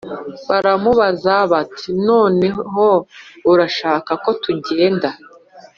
baramubaza 0.49 1.33
bati 1.51 1.89
Noneho 2.07 2.85
urashaka 3.51 4.11
ko 4.23 4.29
tugenda 4.43 5.09